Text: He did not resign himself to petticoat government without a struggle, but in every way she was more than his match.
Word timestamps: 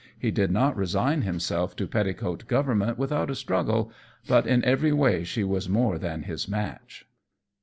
He 0.17 0.31
did 0.31 0.49
not 0.49 0.75
resign 0.75 1.21
himself 1.21 1.75
to 1.75 1.85
petticoat 1.85 2.47
government 2.47 2.97
without 2.97 3.29
a 3.29 3.35
struggle, 3.35 3.91
but 4.27 4.47
in 4.47 4.65
every 4.65 4.91
way 4.91 5.23
she 5.23 5.43
was 5.43 5.69
more 5.69 5.99
than 5.99 6.23
his 6.23 6.47
match. 6.47 7.05